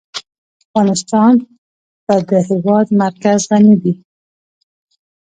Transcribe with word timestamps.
افغانستان 0.67 1.33
په 2.05 2.15
د 2.29 2.31
هېواد 2.49 2.87
مرکز 3.01 3.39
غني 3.49 3.75
دی. 3.83 3.93